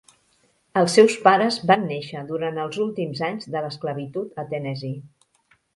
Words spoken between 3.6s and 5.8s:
l'esclavitud a Tennessee.